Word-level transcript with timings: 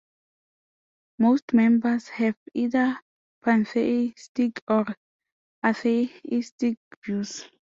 Most 1.19 1.53
members 1.53 2.07
have 2.07 2.35
either 2.55 2.99
pantheistic 3.43 4.59
or 4.67 4.87
atheistic 5.63 6.77
views. 7.05 7.47